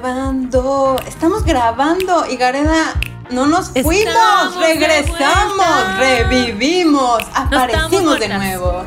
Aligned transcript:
grabando, 0.00 1.00
estamos 1.06 1.42
grabando 1.42 2.26
y 2.30 2.36
Gareda, 2.36 2.92
no 3.30 3.46
nos 3.46 3.70
fuimos, 3.70 3.94
Estamos 3.96 4.56
regresamos, 4.56 5.98
revivimos, 5.98 7.22
aparecimos 7.34 8.20
de 8.20 8.28
nuevo. 8.28 8.84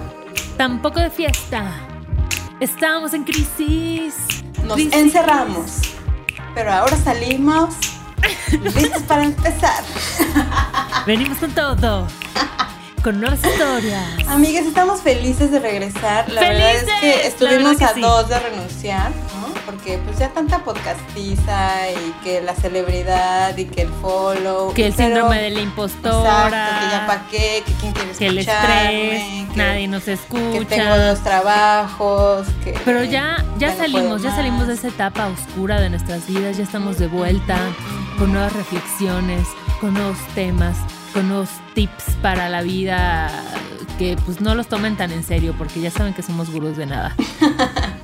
Tampoco 0.56 1.00
de 1.00 1.10
fiesta. 1.10 1.64
Estamos 2.60 3.14
en 3.14 3.24
crisis. 3.24 4.16
Nos 4.64 4.76
Crisis. 4.76 4.94
encerramos, 4.94 5.82
pero 6.54 6.72
ahora 6.74 6.96
salimos 6.98 7.74
listos 8.52 9.02
para 9.04 9.24
empezar. 9.24 9.84
Venimos 11.08 11.40
con 11.40 11.52
todo. 11.52 12.08
Con 13.04 13.20
nuevas 13.20 13.40
historias. 13.44 14.28
Amigas, 14.28 14.66
estamos 14.66 15.02
felices 15.02 15.50
de 15.52 15.60
regresar. 15.60 16.30
La 16.30 16.42
verdad 16.42 16.76
es 16.76 16.84
que 17.00 17.28
estuvimos 17.28 17.78
verdad 17.78 17.92
a 17.92 17.94
sí. 17.96 18.02
dos 18.02 18.30
de 18.30 18.40
renunciar. 18.40 19.12
Porque 19.66 20.00
pues 20.06 20.18
ya 20.20 20.30
tanta 20.30 20.60
podcastiza 20.64 21.92
y 21.92 22.12
que 22.24 22.42
la 22.42 22.54
celebridad 22.56 23.56
y 23.58 23.66
que 23.66 23.84
el 23.84 23.90
follow. 24.02 24.74
Que 24.74 24.88
el 24.88 24.94
pero- 24.94 25.08
síndrome 25.08 25.36
de 25.42 25.50
la 25.52 25.60
Exacto, 25.60 25.70
impostora. 25.70 26.80
que 26.80 26.92
ya 26.96 27.08
pa' 27.08 27.28
qué, 27.30 27.64
que 27.66 27.74
quién 27.74 27.94
quiere 27.94 28.14
que 28.18 28.28
el 28.28 28.38
estrés. 28.40 29.22
que, 29.22 29.48
nadie 29.56 29.88
nos 29.88 30.04
que 30.04 30.14
escucha. 30.14 30.66
tengo 30.68 30.98
dos 30.98 31.20
trabajos, 31.24 32.48
que... 32.64 32.74
Pero 32.86 33.04
ya, 33.04 33.44
ya 33.58 33.76
salimos, 33.76 34.22
ya 34.22 34.36
salimos 34.36 34.68
de 34.68 34.74
esa 34.74 34.88
etapa 34.88 35.28
oscura 35.28 35.80
de 35.80 35.90
nuestras 35.90 36.28
vidas, 36.28 36.58
ya 36.58 36.64
estamos 36.64 36.98
de 36.98 37.08
vuelta 37.08 37.58
con 38.18 38.32
nuevas 38.34 38.54
reflexiones, 38.54 39.48
con 39.80 39.94
nuevos 39.94 40.18
temas, 40.36 40.78
con 41.14 41.28
nuevos 41.30 41.50
tips 41.74 42.04
para 42.22 42.50
la 42.50 42.62
vida 42.62 43.30
que 43.98 44.16
pues 44.26 44.40
no 44.40 44.56
los 44.56 44.68
tomen 44.68 44.96
tan 44.96 45.12
en 45.12 45.24
serio 45.24 45.54
porque 45.58 45.82
ya 45.82 45.92
saben 45.92 46.14
que 46.14 46.22
somos 46.22 46.50
gurús 46.50 46.78
de 46.78 46.86
nada. 46.86 47.16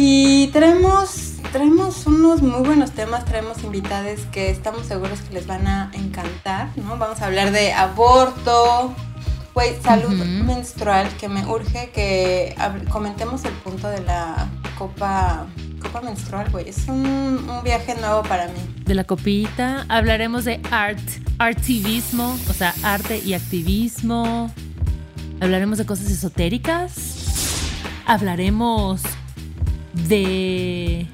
Y 0.00 0.46
traemos, 0.52 1.32
traemos 1.50 2.06
unos 2.06 2.40
muy 2.40 2.64
buenos 2.64 2.92
temas, 2.92 3.24
traemos 3.24 3.64
invitades 3.64 4.20
que 4.26 4.48
estamos 4.48 4.86
seguros 4.86 5.20
que 5.22 5.34
les 5.34 5.48
van 5.48 5.66
a 5.66 5.90
encantar, 5.92 6.68
¿no? 6.76 6.96
Vamos 6.98 7.20
a 7.20 7.26
hablar 7.26 7.50
de 7.50 7.72
aborto, 7.72 8.94
güey, 9.54 9.74
salud 9.82 10.14
menstrual, 10.14 11.08
que 11.18 11.28
me 11.28 11.44
urge 11.46 11.90
que 11.90 12.54
comentemos 12.90 13.44
el 13.44 13.54
punto 13.54 13.88
de 13.88 14.00
la 14.02 14.48
copa, 14.78 15.48
copa 15.82 16.00
menstrual, 16.00 16.48
güey. 16.52 16.68
Es 16.68 16.86
un, 16.86 17.50
un 17.50 17.64
viaje 17.64 17.96
nuevo 17.96 18.22
para 18.22 18.46
mí. 18.46 18.60
De 18.84 18.94
la 18.94 19.02
copita 19.02 19.84
hablaremos 19.88 20.44
de 20.44 20.60
art, 20.70 21.02
artivismo, 21.40 22.38
o 22.48 22.52
sea, 22.52 22.72
arte 22.84 23.18
y 23.18 23.34
activismo. 23.34 24.48
Hablaremos 25.40 25.76
de 25.76 25.86
cosas 25.86 26.08
esotéricas. 26.08 27.16
Hablaremos 28.06 29.02
de 30.06 31.06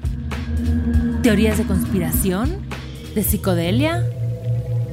teorías 1.23 1.57
de 1.57 1.65
conspiración, 1.65 2.61
de 3.15 3.23
psicodelia. 3.23 4.05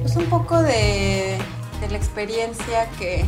Pues 0.01 0.15
un 0.15 0.25
poco 0.25 0.61
de, 0.61 1.37
de 1.81 1.89
la 1.89 1.97
experiencia 1.97 2.89
que, 2.97 3.25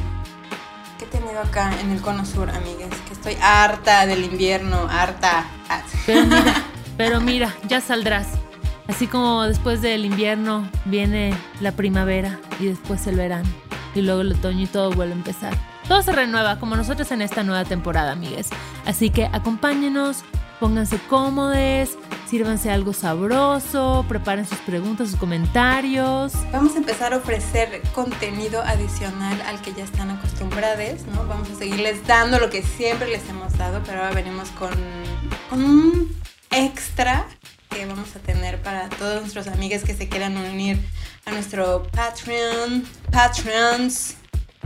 que 0.98 1.06
he 1.06 1.08
tenido 1.08 1.40
acá 1.40 1.72
en 1.82 1.92
el 1.92 2.02
Cono 2.02 2.26
Sur, 2.26 2.50
amigas, 2.50 2.90
que 3.08 3.14
estoy 3.14 3.38
harta 3.42 4.06
del 4.06 4.24
invierno, 4.24 4.88
harta. 4.90 5.46
Pero 6.06 6.26
mira, 6.26 6.64
pero 6.98 7.22
mira, 7.22 7.56
ya 7.68 7.82
saldrás. 7.82 8.28
Así 8.88 9.08
como 9.08 9.44
después 9.44 9.82
del 9.82 10.06
invierno 10.06 10.70
viene 10.86 11.34
la 11.60 11.72
primavera 11.72 12.40
y 12.60 12.66
después 12.68 13.08
el 13.08 13.16
verano 13.16 13.50
y 13.96 14.02
luego 14.02 14.22
el 14.22 14.34
otoño 14.34 14.64
y 14.64 14.68
todo 14.68 14.92
vuelve 14.92 15.14
a 15.14 15.18
empezar. 15.18 15.54
Todo 15.88 16.02
se 16.02 16.12
renueva 16.12 16.60
como 16.60 16.76
nosotros 16.76 17.12
en 17.12 17.22
esta 17.22 17.44
nueva 17.44 17.64
temporada, 17.64 18.12
amigues. 18.12 18.50
Así 18.86 19.10
que 19.10 19.30
acompáñenos, 19.32 20.24
pónganse 20.66 20.98
cómodos, 21.08 21.96
sírvanse 22.28 22.72
algo 22.72 22.92
sabroso, 22.92 24.04
preparen 24.10 24.48
sus 24.48 24.58
preguntas, 24.58 25.12
sus 25.12 25.20
comentarios. 25.20 26.34
Vamos 26.52 26.74
a 26.74 26.80
empezar 26.80 27.14
a 27.14 27.18
ofrecer 27.18 27.84
contenido 27.94 28.64
adicional 28.64 29.40
al 29.42 29.62
que 29.62 29.74
ya 29.74 29.84
están 29.84 30.10
acostumbrados, 30.10 31.06
¿no? 31.14 31.28
Vamos 31.28 31.52
a 31.52 31.56
seguirles 31.56 32.08
dando 32.08 32.40
lo 32.40 32.50
que 32.50 32.64
siempre 32.64 33.08
les 33.10 33.30
hemos 33.30 33.56
dado, 33.60 33.80
pero 33.86 34.00
ahora 34.00 34.16
venimos 34.16 34.50
con, 34.58 34.72
con 35.52 35.64
un 35.64 36.16
extra 36.50 37.28
que 37.70 37.86
vamos 37.86 38.16
a 38.16 38.20
tener 38.20 38.60
para 38.64 38.90
todos 38.90 39.22
nuestros 39.22 39.46
amigos 39.46 39.84
que 39.84 39.94
se 39.94 40.10
quieran 40.10 40.36
unir 40.36 40.80
a 41.26 41.32
nuestro 41.32 41.84
Patreon, 41.92 42.86
Patreons. 43.12 44.16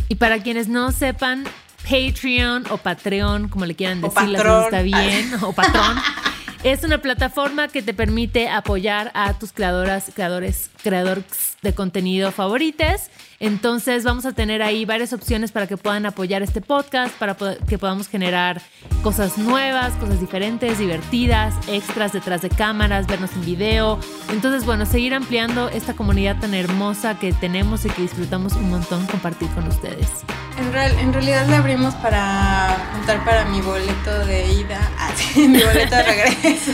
Y 0.08 0.16
para 0.16 0.42
quienes 0.42 0.70
no 0.70 0.94
sepan, 0.94 1.44
Patreon 1.90 2.66
o 2.70 2.78
Patreon, 2.78 3.50
como 3.50 3.66
le 3.66 3.76
quieran 3.76 4.04
O 4.04 4.10
decir, 4.10 4.36
está 4.36 4.82
bien, 4.84 5.34
o 5.42 5.54
patrón, 5.54 5.98
es 6.64 6.84
una 6.84 6.98
plataforma 7.00 7.68
que 7.68 7.82
te 7.82 7.94
permite 7.94 8.50
apoyar 8.50 9.12
a 9.14 9.34
tus 9.34 9.52
creadoras, 9.52 10.12
creadores, 10.14 10.70
creadores 10.84 11.58
de 11.62 11.74
contenido 11.74 12.32
favorites. 12.32 13.10
Entonces 13.42 14.04
vamos 14.04 14.26
a 14.26 14.34
tener 14.34 14.62
ahí 14.62 14.84
varias 14.84 15.14
opciones 15.14 15.54
para 15.54 15.66
que 15.66 15.78
puedan 15.78 16.06
apoyar 16.06 16.42
este 16.42 16.60
podcast, 16.60 17.14
para 17.16 17.38
que 17.68 17.78
podamos 17.78 18.10
generar 18.10 18.62
cosas 19.02 19.38
nuevas, 19.38 19.94
cosas 19.94 20.20
diferentes, 20.20 20.78
divertidas, 20.78 21.54
extras 21.70 22.12
detrás 22.12 22.42
de 22.42 22.50
cámaras, 22.50 23.08
vernos 23.08 23.32
en 23.34 23.46
video. 23.46 23.98
Entonces, 24.30 24.66
bueno, 24.66 24.86
seguir 24.86 25.14
ampliando 25.14 25.70
esta 25.70 25.94
comunidad 25.94 26.38
tan 26.42 26.54
hermosa 26.54 27.18
que 27.18 27.32
tenemos 27.32 27.86
y 27.86 27.90
que 27.90 28.02
disfrutamos 28.02 28.54
un 28.54 28.70
montón 28.70 29.06
compartir 29.08 29.48
con 29.52 29.66
ustedes. 29.68 30.10
En, 30.58 30.74
real- 30.74 31.00
en 31.00 31.14
realidad 31.14 31.48
le 31.48 31.56
abrimos 31.56 31.96
para 31.96 32.76
juntar 32.94 33.24
para 33.24 33.46
mi 33.46 33.62
boleto 33.62 34.26
de 34.26 34.52
ida, 34.52 34.92
mi 35.36 35.62
boleto 35.62 35.96
de 35.96 36.04
regreso. 36.04 36.72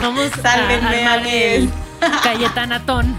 Vamos 0.00 0.30
Sálvenme, 0.42 1.06
a 1.06 1.14
el 1.14 1.20
amigues. 1.20 1.70
Cayetanatón. 2.22 3.16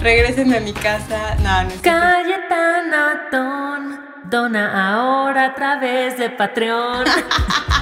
Regrésenme 0.00 0.58
a 0.58 0.60
mi 0.60 0.72
casa. 0.72 1.34
No, 1.42 1.62
no 1.64 1.68
es 1.68 1.80
cierto. 1.80 2.00
Cayetanatón. 2.00 4.00
Dona 4.24 4.94
ahora 4.94 5.46
a 5.46 5.54
través 5.54 6.18
de 6.18 6.30
Patreon. 6.30 7.04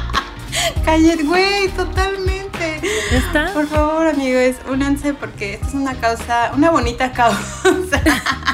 Calle, 0.84 1.16
güey, 1.22 1.68
totalmente. 1.68 2.80
¿Está? 3.10 3.52
Por 3.52 3.66
favor, 3.66 4.06
amigos, 4.08 4.56
únanse 4.68 5.14
porque 5.14 5.54
esta 5.54 5.68
es 5.68 5.74
una 5.74 5.94
causa, 5.94 6.50
una 6.54 6.70
bonita 6.70 7.12
causa. 7.12 8.02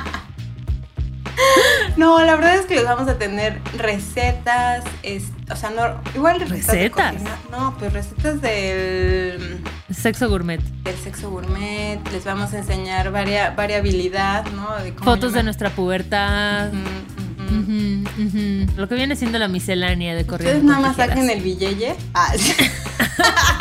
No, 2.01 2.25
la 2.25 2.35
verdad 2.35 2.55
es 2.55 2.65
que 2.65 2.77
les 2.77 2.85
vamos 2.85 3.07
a 3.09 3.19
tener 3.19 3.61
recetas, 3.77 4.83
es- 5.03 5.33
o 5.53 5.55
sea, 5.57 5.69
no, 5.69 6.01
igual 6.15 6.41
recetas. 6.41 6.67
de 6.69 6.73
¿Recetas? 6.89 7.13
cocina. 7.13 7.37
No, 7.51 7.77
pues 7.79 7.93
recetas 7.93 8.41
del, 8.41 9.61
Sexo 9.93 10.31
gourmet. 10.31 10.61
del 10.83 10.97
sexo 10.97 11.29
gourmet. 11.31 11.99
Les 12.11 12.25
vamos 12.25 12.55
a 12.55 12.59
enseñar 12.59 13.11
varia, 13.13 13.51
variabilidad, 13.51 14.47
¿no? 14.53 14.77
De 14.83 14.93
Fotos 14.93 15.35
de 15.35 15.43
nuestra 15.43 15.69
pubertad. 15.71 16.71
Lo 18.77 18.89
que 18.89 18.95
viene 18.95 19.15
siendo 19.17 19.39
la 19.39 19.49
miscelánea 19.49 20.15
de 20.15 20.25
corriente. 20.25 20.57
Ustedes 20.59 20.65
nada 20.65 20.81
más 20.81 20.97
saquen 20.97 21.29
el 21.29 21.41
billete. 21.43 21.97
Ah, 22.15 22.33
sí. 22.37 22.55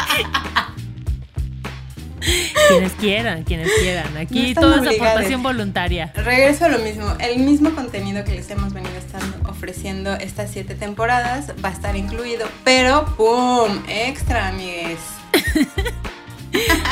Quienes 2.69 2.93
quieran, 2.93 3.43
quienes 3.43 3.69
quieran. 3.81 4.17
Aquí 4.17 4.53
todo 4.53 4.81
es 4.83 4.95
aportación 4.95 5.43
voluntaria. 5.43 6.11
Regreso 6.15 6.65
a 6.65 6.69
lo 6.69 6.79
mismo. 6.79 7.15
El 7.19 7.39
mismo 7.39 7.71
contenido 7.71 8.23
que 8.23 8.35
les 8.35 8.49
hemos 8.49 8.73
venido 8.73 8.95
estando 8.95 9.49
ofreciendo 9.49 10.13
estas 10.13 10.51
siete 10.51 10.75
temporadas 10.75 11.51
va 11.63 11.69
a 11.69 11.71
estar 11.71 11.95
incluido, 11.95 12.47
pero 12.63 13.05
¡pum! 13.17 13.83
Extra, 13.87 14.49
amigues. 14.49 14.99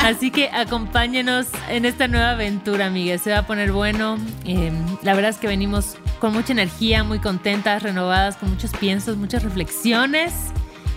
Así 0.02 0.30
que 0.30 0.48
acompáñenos 0.50 1.46
en 1.68 1.84
esta 1.84 2.08
nueva 2.08 2.32
aventura, 2.32 2.86
amigues. 2.86 3.22
Se 3.22 3.30
va 3.30 3.38
a 3.38 3.46
poner 3.46 3.72
bueno. 3.72 4.18
Eh, 4.44 4.72
la 5.02 5.14
verdad 5.14 5.30
es 5.30 5.38
que 5.38 5.46
venimos 5.46 5.96
con 6.20 6.32
mucha 6.32 6.52
energía, 6.52 7.04
muy 7.04 7.18
contentas, 7.18 7.82
renovadas, 7.82 8.36
con 8.36 8.50
muchos 8.50 8.70
piensos, 8.72 9.16
muchas 9.16 9.42
reflexiones. 9.42 10.32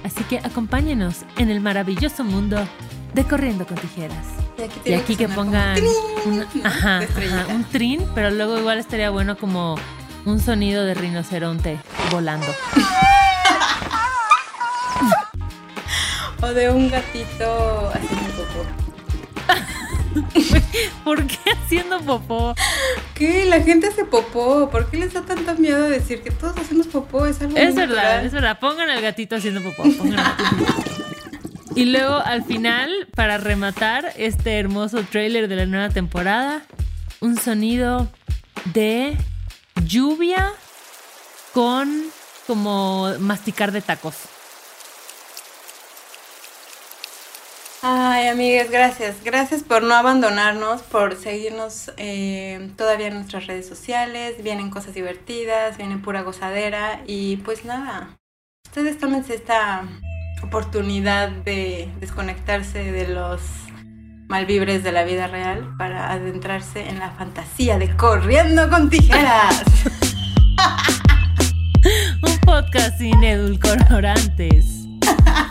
Así 0.03 0.23
que 0.23 0.39
acompáñenos 0.39 1.25
en 1.37 1.49
el 1.49 1.61
maravilloso 1.61 2.23
mundo 2.23 2.57
de 3.13 3.23
Corriendo 3.23 3.65
con 3.65 3.77
Tijeras. 3.77 4.40
Y 4.61 4.63
aquí, 4.63 4.79
Y 4.79 4.83
tiene 4.83 5.01
aquí 5.01 5.15
que 5.15 5.27
pongan 5.27 5.75
trin, 5.75 5.89
una- 6.25 6.45
¿no? 6.53 6.65
ajá, 6.67 6.99
un 7.49 7.63
trin, 7.65 8.05
pero 8.13 8.29
luego 8.29 8.59
igual 8.59 8.77
estaría 8.77 9.09
bueno 9.09 9.35
como 9.37 9.75
un 10.25 10.39
sonido 10.39 10.85
de 10.85 10.93
rinoceronte 10.93 11.79
volando. 12.11 12.45
O 16.43 16.47
de 16.53 16.69
un 16.71 16.89
gatito 16.89 17.91
haciendo 17.93 18.33
popó. 18.35 18.65
¿Por 21.03 21.25
qué 21.27 21.37
haciendo 21.51 21.99
popó? 22.01 22.55
¿Qué? 23.13 23.45
La 23.45 23.61
gente 23.61 23.87
hace 23.87 24.05
popó. 24.05 24.69
¿Por 24.69 24.89
qué 24.89 24.97
les 24.97 25.13
da 25.13 25.21
tanto 25.21 25.53
miedo 25.55 25.87
decir 25.89 26.21
que 26.23 26.31
todos 26.31 26.57
hacemos 26.57 26.87
popó? 26.87 27.25
Es 27.27 27.41
algo 27.41 27.55
Es 27.57 27.75
verdad, 27.75 27.95
natural. 27.95 28.25
es 28.25 28.31
verdad. 28.31 28.59
Pongan 28.59 28.89
al 28.89 29.01
gatito 29.01 29.35
haciendo 29.35 29.61
popó. 29.61 29.83
pongan 29.83 30.19
al 30.19 30.35
gatito. 30.37 30.90
Y 31.75 31.85
luego 31.85 32.15
al 32.15 32.43
final, 32.43 33.07
para 33.15 33.37
rematar 33.37 34.11
este 34.17 34.59
hermoso 34.59 35.03
trailer 35.03 35.47
de 35.47 35.55
la 35.55 35.65
nueva 35.65 35.89
temporada, 35.89 36.63
un 37.21 37.37
sonido 37.37 38.09
de 38.73 39.17
lluvia 39.85 40.51
con 41.53 42.03
como 42.45 43.09
masticar 43.19 43.71
de 43.71 43.81
tacos. 43.81 44.15
Ay, 47.83 48.27
amigas, 48.27 48.69
gracias. 48.69 49.23
Gracias 49.23 49.63
por 49.63 49.81
no 49.81 49.95
abandonarnos, 49.95 50.81
por 50.83 51.15
seguirnos 51.15 51.91
eh, 51.97 52.69
todavía 52.75 53.07
en 53.07 53.15
nuestras 53.15 53.47
redes 53.47 53.67
sociales. 53.67 54.43
Vienen 54.43 54.69
cosas 54.69 54.93
divertidas, 54.93 55.77
viene 55.77 55.97
pura 55.97 56.21
gozadera. 56.21 57.01
Y 57.07 57.37
pues 57.37 57.65
nada, 57.65 58.17
ustedes 58.67 58.99
tómense 58.99 59.33
esta 59.33 59.87
oportunidad 60.43 61.29
de 61.29 61.89
desconectarse 61.99 62.91
de 62.91 63.07
los 63.07 63.41
malvibres 64.27 64.83
de 64.83 64.91
la 64.91 65.03
vida 65.03 65.27
real 65.27 65.75
para 65.77 66.11
adentrarse 66.11 66.87
en 66.87 66.99
la 66.99 67.11
fantasía 67.11 67.77
de 67.77 67.95
Corriendo 67.95 68.69
con 68.69 68.89
Tijeras. 68.89 69.63
Un 72.23 72.37
podcast 72.39 72.97
sin 72.97 73.23
edulcorantes. 73.23 74.65